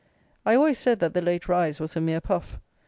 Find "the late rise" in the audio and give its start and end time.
1.13-1.79